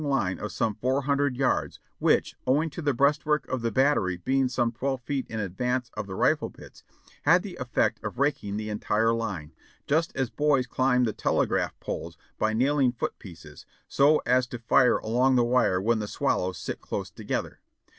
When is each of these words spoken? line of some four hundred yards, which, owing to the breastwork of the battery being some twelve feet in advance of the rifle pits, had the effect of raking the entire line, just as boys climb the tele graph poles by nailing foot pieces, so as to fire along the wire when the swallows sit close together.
line 0.03 0.39
of 0.39 0.51
some 0.51 0.73
four 0.73 1.03
hundred 1.03 1.37
yards, 1.37 1.79
which, 1.99 2.35
owing 2.47 2.71
to 2.71 2.81
the 2.81 2.91
breastwork 2.91 3.47
of 3.49 3.61
the 3.61 3.69
battery 3.71 4.17
being 4.17 4.49
some 4.49 4.71
twelve 4.71 4.99
feet 5.01 5.27
in 5.29 5.39
advance 5.39 5.91
of 5.93 6.07
the 6.07 6.15
rifle 6.15 6.49
pits, 6.49 6.81
had 7.21 7.43
the 7.43 7.55
effect 7.57 8.03
of 8.03 8.17
raking 8.17 8.57
the 8.57 8.67
entire 8.67 9.13
line, 9.13 9.53
just 9.85 10.11
as 10.15 10.31
boys 10.31 10.65
climb 10.65 11.03
the 11.03 11.13
tele 11.13 11.45
graph 11.45 11.79
poles 11.79 12.17
by 12.39 12.51
nailing 12.51 12.91
foot 12.91 13.19
pieces, 13.19 13.67
so 13.87 14.19
as 14.25 14.47
to 14.47 14.57
fire 14.57 14.97
along 14.97 15.35
the 15.35 15.43
wire 15.43 15.79
when 15.79 15.99
the 15.99 16.07
swallows 16.07 16.57
sit 16.57 16.81
close 16.81 17.11
together. 17.11 17.59